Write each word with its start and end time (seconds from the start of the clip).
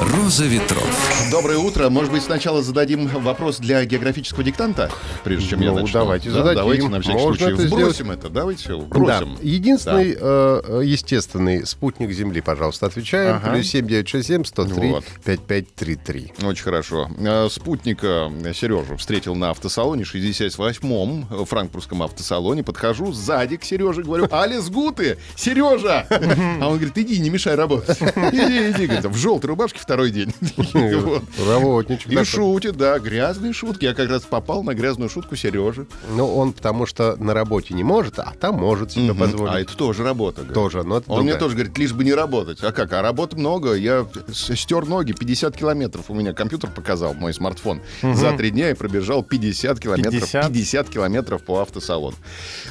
Роза 0.00 0.44
ветров. 0.44 0.84
Доброе 1.30 1.56
утро. 1.58 1.88
Может 1.88 2.12
быть, 2.12 2.22
сначала 2.22 2.62
зададим 2.62 3.06
вопрос 3.08 3.58
для 3.58 3.82
географического 3.86 4.44
диктанта, 4.44 4.90
прежде 5.24 5.48
чем 5.50 5.60
я 5.60 5.70
Ну, 5.70 5.76
начну? 5.80 5.92
давайте 6.00 6.28
Да, 6.28 6.34
зададим. 6.36 6.60
Давайте 6.60 6.88
на 6.88 7.00
всякий 7.00 7.18
Можно 7.18 7.36
случай 7.46 7.54
это 7.54 7.66
вбросим 7.74 8.10
это. 8.10 8.28
Давайте 8.28 8.74
вбросим. 8.74 9.36
Да. 9.36 9.40
Единственный 9.42 10.16
э, 10.20 10.82
естественный 10.84 11.66
спутник 11.66 12.10
Земли, 12.12 12.42
пожалуйста, 12.42 12.86
отвечаем. 12.86 13.36
Ага. 13.36 13.50
Плюс 13.54 13.66
7967 13.68 14.44
103 14.44 14.90
Вот. 14.90 15.04
5533. 15.24 16.32
Очень 16.42 16.64
хорошо. 16.64 17.08
Э, 17.18 17.48
Спутника 17.50 18.30
Сережу 18.54 18.96
встретил 18.98 19.34
на 19.34 19.50
автосалоне, 19.50 20.02
68-м 20.04 21.46
франкфуртском 21.46 22.02
автосалоне. 22.02 22.62
Подхожу 22.62 23.12
сзади 23.12 23.56
к 23.56 23.64
Сереже, 23.64 24.02
говорю, 24.02 24.28
Алис 24.30 24.68
Гуты, 24.68 25.16
Сережа! 25.36 26.06
А 26.60 26.68
он 26.68 26.76
говорит, 26.76 26.96
иди, 26.98 27.18
не 27.18 27.30
мешай 27.30 27.54
работать. 27.54 27.98
Иди, 28.00 28.70
иди, 28.70 28.86
говорит, 28.86 29.04
в 29.06 29.16
желтой 29.16 29.48
рубашке 29.48 29.78
второй 29.86 30.10
день. 30.10 30.34
Работничек 31.48 32.10
И 32.10 32.24
шутит, 32.24 32.76
да, 32.76 32.98
грязные 32.98 33.52
шутки. 33.52 33.84
Я 33.84 33.94
как 33.94 34.10
раз 34.10 34.22
попал 34.22 34.64
на 34.64 34.74
грязную 34.74 35.08
шутку 35.08 35.36
Сережи. 35.36 35.86
Ну, 36.10 36.26
он 36.26 36.52
потому 36.52 36.86
что 36.86 37.14
на 37.20 37.34
работе 37.34 37.72
не 37.72 37.84
может, 37.84 38.18
а 38.18 38.34
там 38.38 38.56
может 38.56 38.92
себе 38.92 39.14
позволить. 39.14 39.52
А 39.52 39.60
это 39.60 39.76
тоже 39.76 40.02
работа. 40.02 40.42
Тоже, 40.42 40.82
но 40.82 41.02
Он 41.06 41.22
мне 41.22 41.36
тоже 41.36 41.54
говорит, 41.54 41.78
лишь 41.78 41.92
бы 41.92 42.02
не 42.02 42.14
работать. 42.14 42.58
А 42.64 42.72
как? 42.72 42.92
А 42.94 43.00
работы 43.00 43.36
много. 43.36 43.74
Я 43.74 44.08
стер 44.32 44.86
ноги 44.86 45.12
50 45.12 45.56
километров. 45.56 46.06
У 46.08 46.14
меня 46.14 46.32
компьютер 46.32 46.70
показал, 46.70 47.14
мой 47.14 47.32
смартфон. 47.32 47.80
За 48.02 48.36
три 48.36 48.50
дня 48.50 48.70
я 48.70 48.74
пробежал 48.74 49.22
50 49.22 49.78
километров. 49.78 50.12
50? 50.14 50.48
50 50.48 50.88
километров 50.88 51.44
по 51.44 51.60
автосалону. 51.60 52.16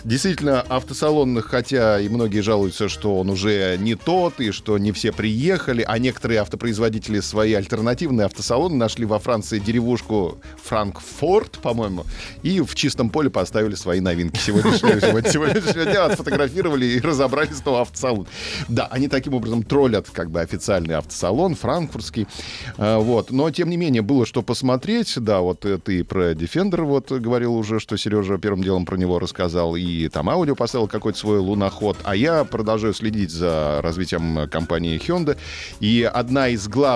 Действительно, 0.04 0.60
автосалон, 0.68 1.42
хотя 1.42 1.98
и 2.02 2.10
многие 2.10 2.42
жалуются, 2.42 2.90
что 2.90 3.18
он 3.18 3.30
уже 3.30 3.78
не 3.80 3.96
тот, 3.96 4.42
и 4.42 4.52
что 4.52 4.78
не 4.78 4.92
все 4.92 5.14
приехали, 5.14 5.86
а 5.88 5.98
некоторые 5.98 6.42
автопроизводители 6.42 7.05
свои 7.20 7.54
альтернативные 7.54 8.26
автосалоны 8.26 8.76
нашли 8.76 9.06
во 9.06 9.20
Франции 9.20 9.60
деревушку 9.60 10.40
Франкфурт, 10.64 11.60
по-моему, 11.60 12.06
и 12.44 12.62
в 12.62 12.76
чистом 12.76 13.10
поле 13.10 13.30
поставили 13.30 13.76
свои 13.76 14.00
новинки 14.00 14.38
сегодняшнего, 14.40 15.00
сегодня- 15.02 15.32
сегодняшнего 15.32 15.86
дня, 15.86 16.06
отфотографировали 16.06 16.86
и 16.86 17.00
разобрали 17.00 17.52
снова 17.54 17.82
автосалон. 17.82 18.28
Да, 18.68 18.88
они 18.92 19.08
таким 19.08 19.34
образом 19.34 19.64
троллят 19.64 20.10
как 20.12 20.32
бы 20.32 20.42
официальный 20.42 20.96
автосалон, 20.96 21.56
франкфуртский. 21.56 22.28
А, 22.78 23.00
Вот. 23.00 23.32
Но, 23.32 23.50
тем 23.52 23.70
не 23.70 23.78
менее, 23.78 24.02
было 24.02 24.26
что 24.26 24.42
посмотреть. 24.42 25.14
Да, 25.18 25.42
вот 25.42 25.66
э, 25.66 25.78
ты 25.78 26.04
про 26.04 26.32
Defender 26.34 26.82
вот 26.84 27.12
говорил 27.12 27.56
уже, 27.56 27.80
что 27.80 27.98
Сережа 27.98 28.38
первым 28.38 28.64
делом 28.64 28.86
про 28.86 28.98
него 28.98 29.20
рассказал, 29.20 29.76
и 29.76 30.08
там 30.10 30.30
аудио 30.30 30.56
поставил 30.56 30.88
какой-то 30.88 31.18
свой 31.20 31.40
луноход. 31.40 31.98
А 32.04 32.16
я 32.16 32.44
продолжаю 32.44 32.94
следить 32.94 33.32
за 33.32 33.80
развитием 33.82 34.50
компании 34.50 35.00
Hyundai. 35.00 35.38
И 35.80 36.10
одна 36.12 36.50
из 36.50 36.68
главных 36.68 36.95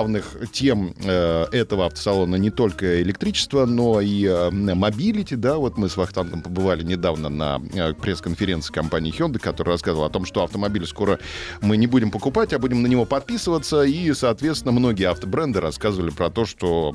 тем 0.52 0.94
э, 1.04 1.46
этого 1.52 1.86
автосалона 1.86 2.36
не 2.36 2.50
только 2.50 3.02
электричество, 3.02 3.66
но 3.66 4.00
и 4.00 4.24
э, 4.24 4.50
mobility, 4.50 5.36
да, 5.36 5.56
вот 5.56 5.76
мы 5.78 5.88
с 5.88 5.96
Вахтангом 5.96 6.42
побывали 6.42 6.82
недавно 6.82 7.28
на 7.28 7.60
э, 7.74 7.92
пресс-конференции 7.94 8.72
компании 8.72 9.12
Hyundai, 9.16 9.38
которая 9.38 9.74
рассказывала 9.74 10.06
о 10.06 10.10
том, 10.10 10.24
что 10.24 10.42
автомобиль 10.42 10.86
скоро 10.86 11.18
мы 11.60 11.76
не 11.76 11.86
будем 11.86 12.10
покупать, 12.10 12.52
а 12.52 12.58
будем 12.58 12.82
на 12.82 12.86
него 12.86 13.04
подписываться, 13.04 13.82
и, 13.82 14.12
соответственно, 14.12 14.72
многие 14.72 15.08
автобренды 15.08 15.60
рассказывали 15.60 16.10
про 16.10 16.30
то, 16.30 16.46
что 16.46 16.94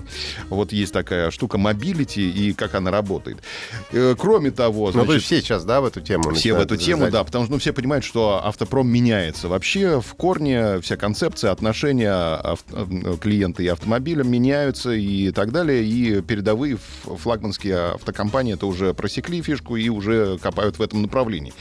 вот 0.49 0.71
есть 0.71 0.93
такая 0.93 1.31
штука 1.31 1.57
mobility 1.57 2.29
и 2.29 2.53
как 2.53 2.75
она 2.75 2.91
работает. 2.91 3.37
Э, 3.91 4.15
Кроме 4.17 4.51
того, 4.51 4.87
Ну, 4.87 4.91
значит, 4.91 5.07
то 5.07 5.13
есть 5.13 5.25
все 5.25 5.41
сейчас, 5.41 5.65
да, 5.65 5.81
в 5.81 5.85
эту 5.85 6.01
тему 6.01 6.33
все 6.33 6.53
в 6.53 6.59
эту 6.59 6.77
тему, 6.77 7.09
да, 7.11 7.23
потому 7.23 7.45
что 7.45 7.53
ну, 7.53 7.59
все 7.59 7.73
понимают, 7.73 8.05
что 8.05 8.41
автопром 8.43 8.87
меняется. 8.87 9.47
Вообще 9.47 10.01
в 10.01 10.13
корне 10.15 10.79
вся 10.81 10.97
концепция 10.97 11.51
отношения 11.51 12.39
клиента 13.19 13.63
и 13.63 13.67
автомобиля 13.67 14.23
меняются 14.23 14.91
и 14.91 15.31
так 15.31 15.51
далее. 15.51 15.83
И 15.83 16.21
передовые 16.21 16.77
флагманские 17.03 17.93
автокомпании 17.93 18.53
это 18.53 18.65
уже 18.65 18.93
просекли 18.93 19.41
фишку 19.41 19.75
и 19.75 19.89
уже 19.89 20.37
копают 20.39 20.79
в 20.79 20.81
этом 20.81 21.01
направлении. 21.01 21.53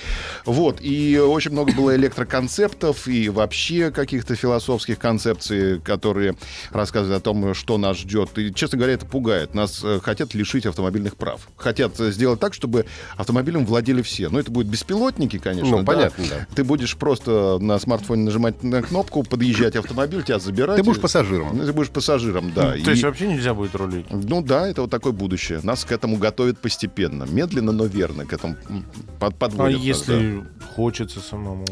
Вот. 0.44 0.78
И 0.80 1.18
очень 1.18 1.52
много 1.52 1.72
было 1.72 1.94
электроконцептов 1.96 3.08
и 3.08 3.28
вообще 3.28 3.90
каких-то 3.90 4.34
философских 4.34 4.98
концепций, 4.98 5.80
которые 5.80 6.34
рассказывают 6.70 7.20
о 7.20 7.24
том, 7.24 7.54
что 7.54 7.78
нас 7.78 7.98
ждет. 7.98 8.36
И, 8.38 8.52
честно 8.52 8.78
говоря, 8.78 8.94
это 8.94 9.06
пугает. 9.06 9.54
Нас 9.54 9.80
э, 9.84 10.00
хотят 10.02 10.34
лишить 10.34 10.66
автомобильных 10.66 11.16
прав. 11.16 11.48
Хотят 11.56 11.96
сделать 11.96 12.40
так, 12.40 12.54
чтобы 12.54 12.86
автомобилем 13.16 13.64
владели 13.66 14.02
все. 14.02 14.28
Ну, 14.28 14.38
это 14.38 14.50
будут 14.50 14.70
беспилотники, 14.70 15.38
конечно. 15.38 15.70
Ну, 15.70 15.78
да. 15.78 15.84
понятно, 15.84 16.24
да. 16.28 16.46
Ты 16.54 16.64
будешь 16.64 16.96
просто 16.96 17.58
на 17.60 17.78
смартфоне 17.78 18.24
нажимать 18.24 18.62
на 18.62 18.82
кнопку, 18.82 19.22
подъезжать 19.22 19.76
автомобиль, 19.76 20.22
тебя 20.22 20.38
забирать. 20.38 20.76
Ты 20.76 20.82
будешь 20.82 20.98
И- 20.98 21.00
пассажиром. 21.24 21.58
Ты 21.66 21.72
будешь 21.72 21.90
пассажиром, 21.90 22.52
да. 22.54 22.72
То 22.72 22.76
И- 22.76 22.90
есть 22.90 23.02
вообще 23.02 23.26
нельзя 23.28 23.54
будет 23.54 23.74
рулить? 23.74 24.06
ну 24.10 24.42
да, 24.42 24.68
это 24.68 24.82
вот 24.82 24.90
такое 24.90 25.12
будущее. 25.12 25.60
Нас 25.62 25.84
к 25.84 25.92
этому 25.92 26.16
готовят 26.18 26.58
постепенно. 26.58 27.24
Медленно, 27.24 27.72
но 27.72 27.84
верно 27.86 28.24
к 28.26 28.32
этому 28.32 28.56
под, 29.18 29.32
А 29.34 29.36
подводят. 29.36 29.74
нас, 29.78 29.80
да. 29.80 29.86
если 30.14 30.44
хочется 30.76 31.20
самому? 31.20 31.64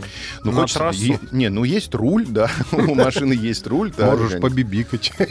Ну, 0.44 0.52
на 0.52 0.60
хочется- 0.62 0.78
трассу? 0.78 1.02
е- 1.02 1.18
не, 1.32 1.48
ну 1.50 1.64
есть 1.64 1.94
руль, 1.94 2.26
да. 2.26 2.50
У 2.72 2.94
машины 2.94 3.32
есть 3.34 3.66
руль. 3.66 3.92
да, 3.96 4.06
Можешь 4.12 4.32
конечно. 4.32 4.48
побибикать. 4.48 5.12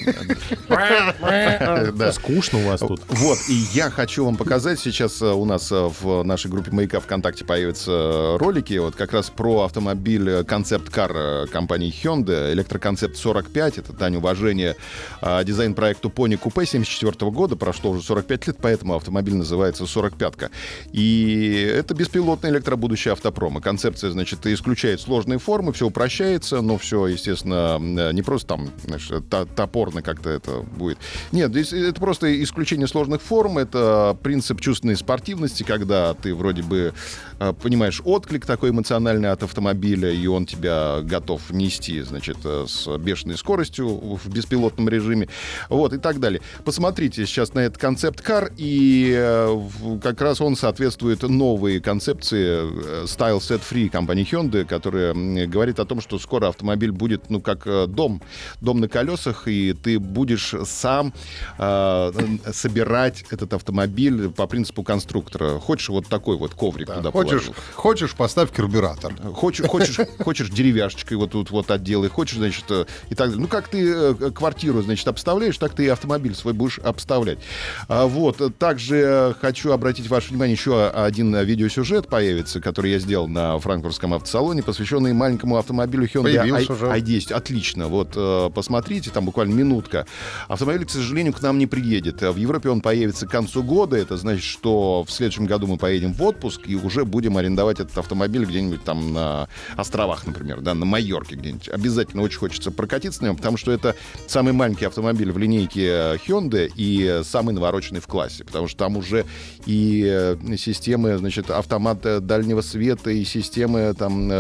Да. 0.70 2.12
Скучно 2.14 2.60
у 2.60 2.68
вас 2.68 2.80
тут. 2.80 3.02
Вот, 3.10 3.38
и 3.50 3.54
я 3.74 3.90
хочу 3.90 4.26
вам 4.26 4.36
показать, 4.36 4.80
сейчас 4.80 5.22
э, 5.22 5.26
у 5.32 5.46
нас 5.46 5.72
э, 5.72 5.90
в 6.02 6.24
нашей 6.24 6.50
группе 6.50 6.72
«Маяка» 6.72 7.00
ВКонтакте 7.00 7.46
появятся 7.46 7.92
э, 7.92 8.38
ролики, 8.38 8.78
вот 8.78 8.96
как 8.96 9.14
раз 9.14 9.30
про 9.30 9.62
автомобиль 9.64 10.44
концепт-кар 10.44 11.48
компании 11.52 11.92
Hyundai, 12.04 12.54
электроконцепт 12.54 13.16
45, 13.18 13.80
это 13.80 13.94
дань 14.12 14.16
уважения 14.18 14.76
э, 15.22 15.44
дизайн-проекту 15.44 16.10
Pony 16.10 16.40
Coupe 16.40 16.66
74 16.66 17.32
года, 17.32 17.56
прошло 17.56 17.92
уже 17.92 18.04
45 18.04 18.48
лет, 18.48 18.58
поэтому 18.62 18.96
автомобиль 18.96 19.36
называется 19.36 19.84
45-ка. 19.86 20.50
И 20.92 21.72
это 21.74 21.94
беспилотное 21.94 22.52
электробудущее 22.52 23.14
автопрома. 23.14 23.62
Концепция, 23.62 24.12
значит, 24.12 24.46
исключает 24.46 25.02
сложные 25.02 25.40
формы, 25.40 25.74
все 25.74 25.88
упрощается, 25.88 26.62
но 26.62 26.78
все, 26.78 27.08
естественно, 27.08 27.78
не 28.12 28.22
просто 28.22 28.50
там, 28.50 28.70
знаешь, 28.86 29.10
то- 29.30 29.46
топорно 29.46 30.02
как-то 30.02 30.30
это 30.30 30.60
будет. 30.60 30.98
Нет, 31.32 31.52
здесь 31.52 31.74
это 31.74 32.00
просто 32.00 32.44
исключение 32.44 32.88
сложных 32.88 33.22
форм, 33.22 33.58
это 33.58 34.18
принцип 34.22 34.60
чувственной 34.62 34.96
спортивности, 34.96 35.64
когда 35.64 36.14
ты 36.14 36.36
вроде 36.36 36.64
бы 36.64 36.94
э, 37.40 37.54
понимаешь 37.62 38.02
отклик 38.04 38.46
такой 38.46 38.72
эмоциональный 38.72 39.32
от 39.32 39.44
автомобиля, 39.44 40.12
и 40.12 40.28
он 40.28 40.46
тебя 40.46 41.02
готов 41.02 41.52
нести, 41.52 42.02
значит, 42.02 42.38
э, 42.44 42.66
с 42.68 42.88
бешеной 42.98 43.38
скоростью 43.38 44.01
в 44.02 44.30
беспилотном 44.30 44.90
режиме, 44.90 45.30
вот, 45.70 45.94
и 45.94 45.98
так 45.98 46.20
далее. 46.20 46.42
Посмотрите 46.66 47.26
сейчас 47.26 47.54
на 47.54 47.60
этот 47.60 47.78
концепт-кар, 47.78 48.52
и 48.58 49.14
э, 49.16 49.60
как 50.02 50.22
раз 50.22 50.42
он 50.42 50.56
соответствует 50.56 51.22
новой 51.24 51.80
концепции 51.80 53.04
э, 53.04 53.06
Style 53.06 53.40
Set 53.40 53.62
Free 53.70 53.90
компании 53.90 54.28
Hyundai, 54.30 54.66
которая 54.66 55.14
говорит 55.48 55.80
о 55.80 55.86
том, 55.86 56.02
что 56.02 56.20
скоро 56.20 56.48
автомобиль 56.50 56.92
будет, 56.92 57.30
ну, 57.30 57.42
как 57.42 57.66
э, 57.66 57.88
дом, 57.88 58.22
дом 58.62 58.80
на 58.80 58.88
колесах, 58.88 59.48
и 59.48 59.74
ты 59.74 60.00
будешь 60.00 60.54
сам 60.66 61.14
э, 61.58 62.12
собирать 62.52 63.24
этот 63.30 63.54
автомобиль 63.54 64.30
по 64.30 64.48
принципу 64.48 64.84
конструктора. 64.84 65.60
Хочешь 65.60 65.90
вот 65.90 66.08
такой 66.08 66.38
вот 66.38 66.54
коврик 66.54 66.88
туда 66.88 67.12
Хочешь, 67.12 67.46
положил? 67.46 67.56
хочешь, 67.76 68.14
поставь 68.16 68.52
карбюратор. 68.52 69.14
Хочешь, 69.34 69.68
хочешь, 69.68 69.98
хочешь 70.20 70.50
деревяшечкой 70.50 71.18
вот 71.18 71.32
тут 71.32 71.52
вот 71.52 71.70
отделай, 71.72 72.10
хочешь, 72.10 72.38
значит, 72.38 72.66
и 73.10 73.16
так 73.16 73.30
далее. 73.30 73.38
Ну, 73.38 73.48
как 73.48 73.68
ты 73.68 73.91
э, 73.94 74.32
квартиру, 74.32 74.82
значит, 74.82 75.08
обставляешь, 75.08 75.58
так 75.58 75.74
ты 75.74 75.86
и 75.86 75.88
автомобиль 75.88 76.36
свой 76.36 76.54
будешь 76.54 76.80
обставлять. 76.80 77.40
А, 77.88 78.08
Вот. 78.08 78.40
Также 78.58 79.36
хочу 79.42 79.72
обратить 79.72 80.08
ваше 80.10 80.30
внимание, 80.30 80.54
еще 80.56 80.88
один 80.90 81.36
видеосюжет 81.36 82.08
появится, 82.08 82.60
который 82.62 82.92
я 82.92 83.00
сделал 83.00 83.28
на 83.28 83.58
франкфуртском 83.60 84.14
автосалоне, 84.14 84.64
посвященный 84.64 85.14
маленькому 85.14 85.58
автомобилю 85.58 86.06
Hyundai 86.08 86.34
i- 86.48 86.72
уже. 86.72 86.86
i10. 86.86 87.34
Отлично. 87.34 87.88
Вот 87.88 88.14
э, 88.16 88.50
посмотрите, 88.54 89.10
там 89.12 89.26
буквально 89.26 89.54
минутка. 89.54 90.06
Автомобиль, 90.48 90.86
к 90.86 90.90
сожалению, 90.90 91.34
к 91.34 91.42
нам 91.42 91.58
не 91.58 91.68
приедет. 91.68 92.22
В 92.22 92.36
Европе 92.38 92.70
он 92.70 92.82
появится 92.82 93.28
к 93.28 93.32
концу 93.32 93.64
года. 93.64 93.98
Это 93.98 94.18
значит, 94.18 94.44
что 94.44 95.04
в 95.04 95.12
следующем 95.12 95.46
году 95.46 95.68
мы 95.68 95.78
поедем 95.78 96.14
в 96.14 96.22
отпуск 96.24 96.62
и 96.68 96.76
уже 96.76 97.06
будем 97.06 97.38
арендовать 97.38 97.80
этот 97.80 97.98
автомобиль 97.98 98.46
где-нибудь 98.46 98.84
там 98.84 99.14
на 99.14 99.48
островах, 99.76 100.26
например, 100.26 100.62
да, 100.62 100.74
на 100.74 100.86
Майорке 100.86 101.36
где-нибудь. 101.36 101.70
Обязательно 101.70 102.24
очень 102.24 102.40
хочется 102.40 102.72
прокатиться 102.72 103.22
на 103.24 103.28
нем, 103.28 103.38
потому 103.38 103.58
что 103.58 103.71
это 103.72 103.96
самый 104.28 104.54
маленький 104.54 104.86
автомобиль 104.86 105.32
в 105.32 105.38
линейке 105.38 105.88
э, 105.88 106.18
Hyundai 106.28 106.72
и 106.76 107.22
самый 107.24 107.54
навороченный 107.54 108.00
в 108.00 108.08
классе, 108.08 108.44
потому 108.44 108.68
что 108.68 108.80
там 108.80 108.98
уже 108.98 109.26
и 109.66 110.06
э, 110.08 110.38
системы, 110.58 111.18
значит, 111.18 111.50
автомат 111.50 112.06
э, 112.06 112.20
дальнего 112.20 112.62
света, 112.62 113.10
и 113.12 113.24
системы 113.24 113.94
там 113.94 114.32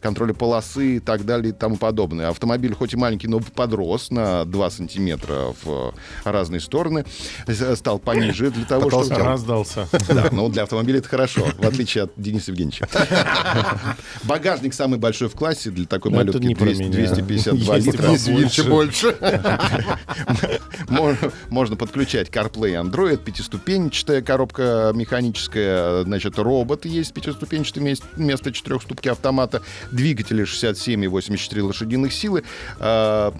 контроля 0.00 0.34
полосы 0.34 0.96
и 0.96 1.00
так 1.00 1.24
далее 1.24 1.50
и 1.50 1.52
тому 1.52 1.76
подобное. 1.76 2.28
Автомобиль 2.28 2.74
хоть 2.74 2.94
и 2.94 2.96
маленький, 2.96 3.28
но 3.28 3.40
подрос 3.40 4.10
на 4.10 4.44
2 4.44 4.70
сантиметра 4.70 5.54
в 5.62 5.94
разные 6.24 6.60
стороны, 6.60 7.04
стал 7.74 7.98
пониже 7.98 8.50
для 8.50 8.64
того, 8.64 8.90
чтобы... 8.90 9.22
Раздался. 9.22 9.88
Да, 10.08 10.28
но 10.32 10.48
для 10.48 10.64
автомобиля 10.64 10.98
это 10.98 11.08
хорошо, 11.08 11.46
в 11.58 11.66
отличие 11.66 12.04
от 12.04 12.12
Дениса 12.16 12.50
Евгеньевича. 12.50 12.88
Багажник 14.24 14.74
самый 14.74 14.98
большой 14.98 15.28
в 15.28 15.34
классе 15.34 15.70
для 15.70 15.86
такой 15.86 16.10
Ну, 16.10 16.18
малютки 16.18 16.44
не 16.44 16.54
про 16.54 16.66
200 16.66 16.82
меня. 16.82 16.92
252 16.92 17.76
Есть 17.76 17.86
литра. 17.86 18.08
Больше. 18.68 19.16
Мон- 20.88 21.16
Можно 21.50 21.76
подключать 21.76 22.28
CarPlay 22.28 22.80
Android, 22.82 23.18
пятиступенчатая 23.22 24.22
коробка 24.22 24.92
механическая, 24.94 26.02
значит, 26.04 26.38
робот 26.38 26.84
есть 26.84 27.12
пятиступенчатый 27.12 27.96
вместо- 28.16 28.52
четырехступки 28.52 29.08
автомата, 29.08 29.62
двигатели 29.90 30.44
67 30.44 31.04
и 31.04 31.08
84 31.08 31.62
лошадиных 31.62 32.12
силы. 32.12 32.42
А, 32.78 33.32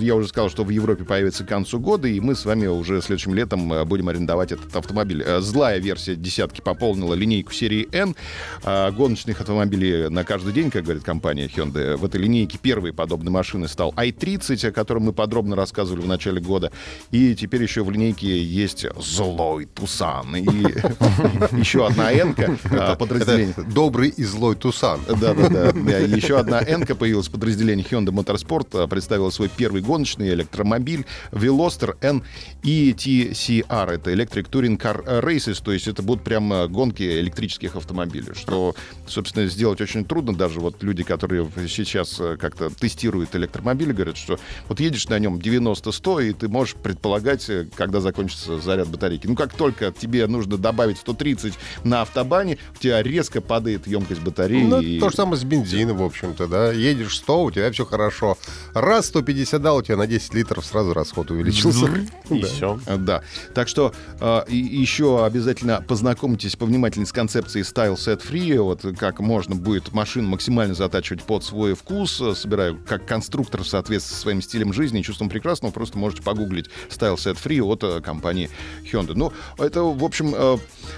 Я 0.00 0.14
уже 0.14 0.28
сказал, 0.28 0.50
что 0.50 0.64
в 0.64 0.70
Европе 0.70 1.04
появится 1.04 1.44
к 1.44 1.48
концу 1.48 1.78
года, 1.80 2.08
и 2.08 2.20
мы 2.20 2.34
с 2.34 2.44
вами 2.44 2.66
уже 2.66 3.00
следующим 3.02 3.34
летом 3.34 3.72
э, 3.72 3.84
будем 3.84 4.08
арендовать 4.08 4.52
этот 4.52 4.74
автомобиль. 4.76 5.22
Э, 5.24 5.40
Злая 5.40 5.78
версия 5.78 6.14
десятки 6.16 6.60
пополнила 6.60 7.14
линейку 7.14 7.52
серии 7.52 7.88
N. 7.92 8.14
А, 8.62 8.90
Гоночных 8.90 9.40
автомобилей 9.40 10.08
на 10.08 10.24
каждый 10.24 10.52
день, 10.52 10.70
как 10.70 10.84
говорит 10.84 11.02
компания 11.02 11.46
Hyundai. 11.46 11.96
В 11.96 12.04
этой 12.04 12.20
линейке 12.20 12.58
первой 12.58 12.92
подобной 12.92 13.32
машины 13.32 13.68
стал 13.68 13.92
i30, 13.96 14.43
о 14.50 14.72
котором 14.72 15.04
мы 15.04 15.12
подробно 15.12 15.56
рассказывали 15.56 16.02
в 16.02 16.06
начале 16.06 16.40
года. 16.40 16.70
И 17.10 17.34
теперь 17.34 17.62
еще 17.62 17.82
в 17.82 17.90
линейке 17.90 18.42
есть 18.42 18.86
злой 19.00 19.66
Тусан. 19.66 20.36
И 20.36 20.44
еще 21.58 21.86
одна 21.86 22.12
N-ка 22.12 22.56
а, 22.70 22.94
подразделение. 22.96 23.54
Добрый 23.74 24.08
и 24.10 24.24
злой 24.24 24.56
Тусан. 24.56 25.00
Да-да-да. 25.08 25.70
Еще 25.98 26.38
одна 26.38 26.60
N-ка 26.60 26.94
появилась 26.94 27.28
в 27.28 27.32
подразделении 27.32 27.84
Hyundai 27.88 28.12
Motorsport. 28.12 28.84
а, 28.84 28.86
Представила 28.86 29.30
свой 29.30 29.48
первый 29.48 29.82
гоночный 29.82 30.28
электромобиль 30.30 31.06
Veloster 31.32 31.96
N 32.00 32.22
ETCR. 32.62 33.90
Это 33.90 34.12
Electric 34.12 34.50
Touring 34.50 34.78
Car 34.78 35.22
Races. 35.22 35.62
То 35.64 35.72
есть 35.72 35.88
это 35.88 36.02
будут 36.02 36.24
прям 36.24 36.52
а, 36.52 36.68
гонки 36.68 37.02
электрических 37.02 37.76
автомобилей. 37.76 38.34
Что, 38.34 38.74
собственно, 39.06 39.46
сделать 39.46 39.80
очень 39.80 40.04
трудно. 40.04 40.34
Даже 40.34 40.60
вот 40.60 40.82
люди, 40.82 41.02
которые 41.02 41.48
сейчас 41.68 42.20
как-то 42.38 42.70
тестируют 42.70 43.34
электромобили, 43.36 43.92
говорят, 43.92 44.16
что 44.16 44.33
вот 44.68 44.80
едешь 44.80 45.08
на 45.08 45.18
нем 45.18 45.36
90-100, 45.38 46.28
и 46.28 46.32
ты 46.32 46.48
можешь 46.48 46.74
предполагать, 46.74 47.48
э, 47.48 47.66
когда 47.76 48.00
закончится 48.00 48.58
заряд 48.60 48.88
батарейки. 48.88 49.26
Ну, 49.26 49.34
как 49.36 49.52
только 49.54 49.92
тебе 49.92 50.26
нужно 50.26 50.56
добавить 50.58 50.98
130 50.98 51.54
на 51.84 52.02
автобане, 52.02 52.58
у 52.74 52.78
тебя 52.78 53.02
резко 53.02 53.40
падает 53.40 53.86
емкость 53.86 54.20
батареи. 54.22 54.64
Ну, 54.64 54.80
и- 54.80 54.98
то 55.00 55.10
же 55.10 55.16
самое 55.16 55.36
с 55.36 55.44
бензином, 55.44 55.98
в 55.98 56.02
общем-то, 56.02 56.46
да. 56.46 56.72
Едешь 56.72 57.16
100, 57.16 57.44
у 57.44 57.50
тебя 57.50 57.70
все 57.72 57.84
хорошо. 57.84 58.36
Раз 58.74 59.06
150 59.06 59.60
дал, 59.62 59.76
у 59.78 59.82
тебя 59.82 59.96
на 59.96 60.06
10 60.06 60.34
литров 60.34 60.64
сразу 60.64 60.92
расход 60.94 61.30
увеличился. 61.30 61.86
И 62.30 62.40
Да. 62.40 62.46
все. 62.46 62.80
А, 62.86 62.96
Да. 62.96 63.22
Так 63.54 63.68
что 63.68 63.92
э, 64.20 64.42
еще 64.48 65.24
обязательно 65.24 65.84
познакомьтесь 65.86 66.56
повнимательнее 66.56 67.06
с 67.06 67.12
концепцией 67.12 67.64
Style 67.64 67.94
Set 67.96 68.22
Free. 68.28 68.58
Вот 68.60 68.82
как 68.98 69.20
можно 69.20 69.54
будет 69.54 69.92
машину 69.92 70.28
максимально 70.28 70.74
затачивать 70.74 71.22
под 71.22 71.44
свой 71.44 71.74
вкус. 71.74 72.20
Э, 72.20 72.34
Собираю 72.34 72.78
как 72.86 73.06
конструктор 73.06 73.62
в 73.62 73.66
соответствии 73.68 74.14
со 74.14 74.20
своим 74.24 74.40
стилем 74.40 74.72
жизни 74.72 75.00
и 75.00 75.02
чувством 75.02 75.28
прекрасного. 75.28 75.70
Просто 75.70 75.98
можете 75.98 76.22
погуглить 76.22 76.70
Style 76.88 77.16
Set 77.16 77.36
Free 77.42 77.62
от 77.62 77.84
э, 77.84 78.00
компании 78.00 78.48
Hyundai. 78.90 79.12
Ну, 79.14 79.32
это, 79.58 79.82
в 79.82 80.02
общем, 80.02 80.34
э, 80.34 80.56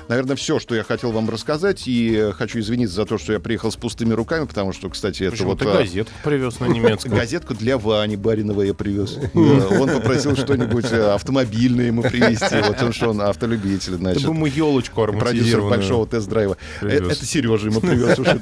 наверное, 0.09 0.37
все, 0.37 0.61
что 0.61 0.77
я 0.77 0.85
хотел 0.85 1.11
вам 1.11 1.29
рассказать. 1.29 1.83
И 1.87 2.31
хочу 2.35 2.61
извиниться 2.61 2.95
за 2.95 3.05
то, 3.05 3.19
что 3.19 3.33
я 3.33 3.41
приехал 3.41 3.73
с 3.73 3.77
пустыми 3.77 4.13
руками, 4.13 4.47
потому 4.47 4.73
что, 4.73 4.89
кстати, 4.89 5.25
это 5.25 5.33
Почему 5.33 5.51
вот... 5.51 5.59
ты 5.59 5.65
э, 5.65 5.73
газетку 5.73 6.15
привез 6.23 6.61
на 6.61 6.67
немецком? 6.67 7.13
Газетку 7.17 7.55
для 7.55 7.79
Вани 7.79 8.17
Баринова 8.17 8.63
я 8.63 8.75
привез. 8.75 9.19
Он 9.35 9.89
попросил 9.89 10.37
что-нибудь 10.37 10.93
автомобильное 10.93 11.87
ему 11.87 12.03
привезти. 12.03 12.57
Вот 12.67 12.81
он 12.83 12.93
что, 12.93 13.11
он 13.11 13.21
автолюбитель, 13.21 13.93
Ты 13.93 13.99
значит. 13.99 14.23
бы 14.25 14.35
ему 14.35 14.47
елочку 14.47 15.07
Продюсер 15.07 15.63
большого 15.63 16.07
тест-драйва. 16.07 16.57
Это 16.81 17.15
Сережа 17.15 17.69
ему 17.69 17.81
привез 17.81 18.19
уже. 18.19 18.41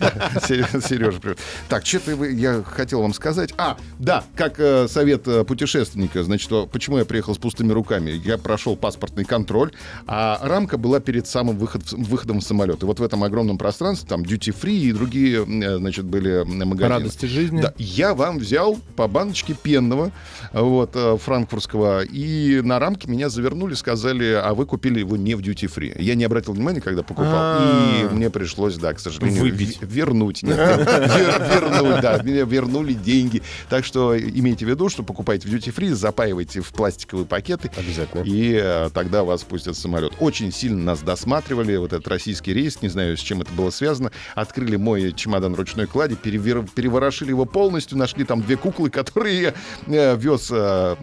Сережа 0.87 1.21
привез. 1.21 1.39
Так, 1.69 1.87
что-то 1.87 2.25
я 2.25 2.63
хотел 2.63 3.03
вам 3.03 3.15
сказать. 3.15 3.55
А, 3.57 3.77
да, 3.99 4.25
как 4.37 4.59
э, 4.85 4.89
совет 4.89 5.27
э, 5.29 5.45
путешественника, 5.45 6.23
значит, 6.25 6.51
почему 6.73 6.99
я 6.99 7.05
приехал 7.05 7.35
с 7.35 7.39
пустыми 7.39 7.73
руками? 7.73 8.11
Я 8.25 8.39
прошел 8.39 8.77
паспортный 8.77 9.25
контроль, 9.25 9.71
а 10.07 10.39
рамка 10.43 10.77
была 10.79 11.01
перед 11.01 11.27
самым 11.27 11.57
выход- 11.59 11.93
выходом 11.93 12.41
в 12.41 12.45
самолет. 12.45 12.83
И 12.83 12.87
вот 12.87 13.01
в 13.01 13.03
этом 13.03 13.25
огромном 13.25 13.59
пространстве 13.59 14.09
там 14.09 14.23
duty-free 14.23 14.77
и 14.89 14.93
другие, 14.93 15.45
э, 15.47 15.77
значит, 15.79 16.05
были 16.05 16.43
магазины. 16.45 16.89
Радости 16.89 17.27
жизни. 17.27 17.63
Да, 17.63 17.73
я 17.79 18.15
вам 18.15 18.39
взял 18.39 18.79
по 18.97 19.07
баночке 19.09 19.55
пенного, 19.55 20.11
вот, 20.53 20.97
франкфуртского, 21.23 22.03
и 22.05 22.61
на 22.63 22.79
рамке 22.79 23.09
меня 23.09 23.29
завернули, 23.29 23.75
сказали, 23.75 24.33
а 24.43 24.55
вы 24.55 24.67
купили 24.67 24.99
его 25.01 25.17
не 25.17 25.35
в 25.35 25.41
duty 25.41 25.71
free. 25.75 26.01
Я 26.01 26.15
не 26.15 26.25
обратил 26.25 26.53
внимания, 26.53 26.81
когда 26.81 27.03
покупал, 27.03 27.33
А. 27.35 28.01
и 28.11 28.15
мне 28.15 28.31
пришлось, 28.31 28.77
да, 28.77 28.93
к 28.93 29.01
сожалению, 29.01 29.43
Выбить. 29.43 29.79
вернуть. 29.83 30.43
Нет, 30.43 30.57
вернуть, 30.57 32.01
да, 32.01 32.21
мне 32.23 32.45
вернули 32.45 32.93
деньги. 32.95 33.43
Так 33.69 33.85
что 33.85 34.17
имейте 34.19 34.64
в 34.65 34.69
виду, 34.69 34.89
что 34.89 35.03
покупайте 35.03 35.49
в 35.49 35.53
duty 35.53 35.75
free, 35.75 35.93
запаивайте 35.95 36.61
в 36.61 36.69
пластиковые 36.73 37.27
пакеты, 37.27 37.71
Обязательно. 37.77 38.23
и 38.23 38.59
э, 38.61 38.91
тогда 38.93 39.25
вас 39.25 39.43
пустят 39.43 39.77
в 39.77 39.79
самолет. 39.81 40.13
Очень 40.21 40.53
сильно 40.53 40.83
нас 40.83 41.01
досматривали, 41.01 41.77
вот 41.77 41.93
этот 41.93 42.09
российский 42.09 42.53
рейс, 42.53 42.83
не 42.83 42.89
знаю, 42.89 43.17
с 43.17 43.21
чем 43.21 43.41
это 43.43 43.53
было 43.53 43.71
связано. 43.71 44.11
Открыли 44.35 44.77
мой 44.77 45.13
чемодан 45.13 45.55
ручной 45.55 45.87
клади, 45.87 46.15
перевер- 46.17 46.69
переворошили 46.75 47.31
его 47.31 47.45
полностью, 47.45 47.99
нашли 47.99 48.25
там 48.25 48.43
две 48.43 48.57
куклы, 48.57 48.91
которые 49.05 49.43
я 49.43 49.55
э, 49.87 50.17
вез 50.17 50.49
э, 50.51 50.97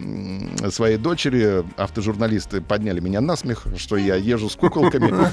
своей 0.70 0.96
дочери. 0.98 1.64
Автожурналисты 1.76 2.60
подняли 2.60 3.00
меня 3.00 3.20
на 3.20 3.36
смех, 3.36 3.66
что 3.76 3.96
я 3.96 4.16
езжу 4.16 4.48
с 4.50 4.56
куколками. 4.56 5.12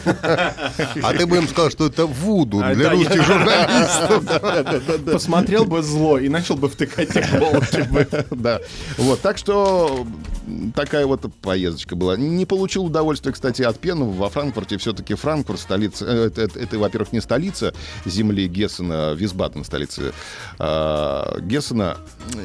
А 1.02 1.14
ты 1.14 1.26
бы 1.26 1.38
им 1.38 1.48
сказал, 1.48 1.70
что 1.72 1.88
это 1.88 2.06
вуду 2.06 2.62
А, 2.64 2.74
для 2.74 2.90
русских 2.92 3.24
журналистов. 3.26 4.24
Посмотрел 5.12 5.66
бы 5.66 5.82
зло 5.82 6.18
и 6.18 6.30
начал 6.30 6.56
бы 6.56 6.70
втыкать 6.70 7.16
иголки 7.16 7.82
бы. 7.90 8.08
Да. 8.32 8.60
Вот, 8.98 9.22
так 9.22 9.38
что 9.38 10.06
такая 10.76 11.06
вот 11.06 11.22
поездочка 11.42 11.96
была. 11.96 12.18
Не 12.18 12.46
получил 12.46 12.86
удовольствия, 12.86 13.32
кстати, 13.32 13.62
от 13.62 13.80
Пенова 13.80 14.12
во 14.12 14.30
Франкфурте. 14.30 14.78
Все-таки 14.78 15.14
Франкфурт 15.14 15.60
столица. 15.60 16.06
э, 16.06 16.26
Это, 16.28 16.42
это- 16.44 16.60
это, 16.60 16.80
во-первых, 16.80 17.14
не 17.14 17.22
столица 17.22 17.74
земли 18.06 18.48
Гессена, 18.48 19.14
Висбаден 19.14 19.64
столица 19.64 20.14
а, 20.58 21.40
Гессена. 21.40 21.98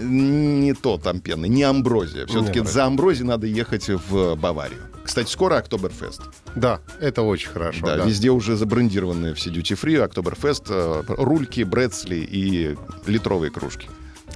Не 0.03 0.75
то 0.75 0.99
там 0.99 1.21
пена, 1.21 1.47
не 1.47 1.63
Амброзия. 1.63 2.27
Все-таки 2.27 2.61
за 2.65 2.85
Амброзией 2.87 3.27
надо 3.27 3.47
ехать 3.47 3.89
в 3.89 4.35
Баварию. 4.37 4.83
Кстати, 5.05 5.31
скоро 5.31 5.57
Октоберфест. 5.57 6.23
Да, 6.57 6.81
это 6.99 7.23
очень 7.23 7.51
хорошо. 7.51 7.85
Да, 7.85 7.97
да. 7.99 8.05
везде 8.05 8.31
уже 8.31 8.57
забрендированы 8.57 9.35
все 9.35 9.51
дьюти-фри, 9.51 9.97
Октоберфест, 9.97 10.65
э, 10.71 11.03
рульки, 11.09 11.63
брецли 11.63 12.21
и 12.25 12.77
литровые 13.07 13.51
кружки. 13.51 13.89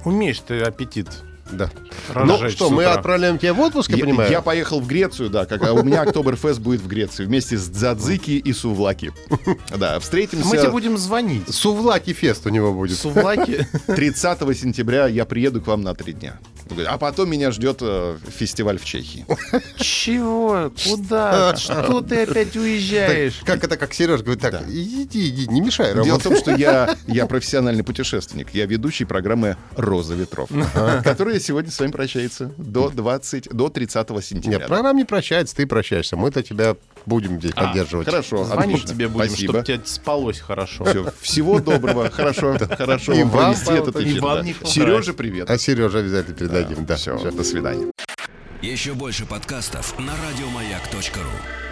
Умеешь 0.05 0.39
ты 0.39 0.61
аппетит 0.61 1.07
Да. 1.51 1.71
разжечь 2.13 2.39
Ну 2.41 2.49
что, 2.49 2.69
мы 2.69 2.85
отправляем 2.85 3.37
тебя 3.37 3.53
в 3.53 3.59
отпуск, 3.59 3.89
я 3.89 3.97
Я, 3.97 4.03
понимаю? 4.05 4.31
я 4.31 4.41
поехал 4.41 4.79
в 4.79 4.87
Грецию, 4.87 5.29
да, 5.29 5.45
как, 5.45 5.63
а 5.63 5.73
у 5.73 5.83
меня 5.83 6.01
Октоберфест 6.01 6.59
будет 6.59 6.81
в 6.81 6.87
Греции 6.87 7.25
вместе 7.25 7.57
с 7.57 7.67
Дзадзики 7.67 8.31
и 8.31 8.53
Сувлаки. 8.53 9.11
Да, 9.77 9.99
встретимся 9.99 10.47
Мы 10.47 10.57
тебе 10.57 10.69
будем 10.69 10.97
звонить. 10.97 11.53
Сувлаки 11.53 12.13
фест 12.13 12.45
у 12.45 12.49
него 12.49 12.73
будет. 12.73 12.97
Сувлаки. 12.97 13.67
30 13.87 14.57
сентября, 14.57 15.07
я 15.07 15.25
приеду 15.25 15.61
к 15.61 15.67
вам 15.67 15.81
на 15.81 15.93
три 15.95 16.13
дня. 16.13 16.39
А 16.87 16.97
потом 16.97 17.29
меня 17.29 17.51
ждет 17.51 17.79
э, 17.81 18.17
фестиваль 18.27 18.77
в 18.77 18.85
Чехии. 18.85 19.25
Чего? 19.77 20.71
Куда? 20.85 21.55
Что 21.55 22.01
ты 22.01 22.23
опять 22.23 22.55
уезжаешь? 22.55 23.41
Как 23.45 23.63
это, 23.63 23.77
как 23.77 23.93
Сереж 23.93 24.21
говорит, 24.21 24.41
так, 24.41 24.61
иди, 24.67 25.29
иди, 25.29 25.47
не 25.47 25.61
мешай 25.61 25.93
Дело 25.93 26.19
в 26.19 26.23
том, 26.23 26.35
что 26.35 26.55
я, 26.55 26.95
я 27.07 27.25
профессиональный 27.25 27.83
путешественник. 27.83 28.53
Я 28.53 28.65
ведущий 28.65 29.05
программы 29.05 29.57
«Роза 29.75 30.13
ветров», 30.15 30.49
которая 31.03 31.39
сегодня 31.39 31.71
с 31.71 31.79
вами 31.79 31.91
прощается 31.91 32.51
до, 32.57 32.89
20, 32.89 33.49
до 33.49 33.69
30 33.69 34.07
сентября. 34.23 34.59
Нет, 34.59 34.67
программа 34.67 34.97
не 34.99 35.05
прощается, 35.05 35.55
ты 35.55 35.67
прощаешься. 35.67 36.15
Мы-то 36.15 36.43
тебя 36.43 36.75
будем 37.05 37.39
здесь 37.39 37.51
А, 37.55 37.67
поддерживать. 37.67 38.07
Хорошо, 38.07 38.43
Звонить 38.43 38.75
отлично. 38.75 38.89
тебе 38.89 39.07
будем, 39.07 39.35
чтобы 39.35 39.63
тебе 39.63 39.81
спалось 39.85 40.39
хорошо. 40.39 40.85
Всего 41.21 41.59
доброго, 41.59 42.09
хорошо, 42.09 42.57
хорошо 42.77 43.13
И 43.13 43.23
вам 43.23 43.51
этот. 43.51 43.97
Сереже 44.67 45.13
привет. 45.13 45.49
А 45.49 45.57
Сереже 45.57 45.99
обязательно 45.99 46.58
передадим. 46.63 46.85
Да, 46.85 46.95
Все, 46.95 47.17
всё. 47.17 47.31
до 47.31 47.43
свидания. 47.43 47.91
Еще 48.61 48.93
больше 48.93 49.25
подкастов 49.25 49.97
на 49.99 50.13
радиомаяк.ру. 50.27 51.68